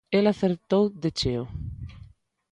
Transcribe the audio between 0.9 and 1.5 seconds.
de cheo